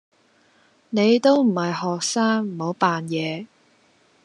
[0.89, 3.45] 你都唔係學生，唔好扮野